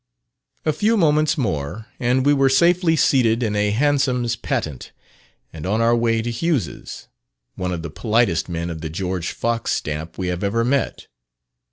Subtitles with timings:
[0.65, 4.91] A few moments more, and we were safely seated in a "Hansom's Patent,"
[5.53, 7.07] and on our way to Hughes's
[7.53, 11.05] one of the politest men of the George Fox stamp we have ever met.